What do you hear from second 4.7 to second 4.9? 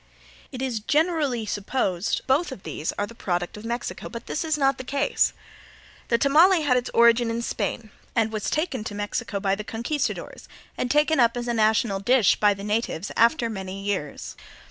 the